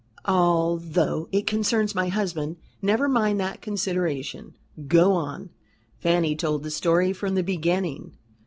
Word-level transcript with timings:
"Although 0.25 1.29
it 1.31 1.45
concerns 1.45 1.93
my 1.93 2.07
husband. 2.07 2.55
Never 2.81 3.07
mind 3.07 3.39
that 3.39 3.61
consideration 3.61 4.55
go 4.87 5.13
on." 5.13 5.51
Fanny 5.99 6.35
told 6.35 6.63
the 6.63 6.71
story 6.71 7.13
from 7.13 7.35
the 7.35 7.43
beginning. 7.43 8.17